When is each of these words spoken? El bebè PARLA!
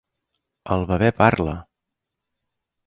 El 0.75 0.87
bebè 0.93 1.11
PARLA! 1.21 1.55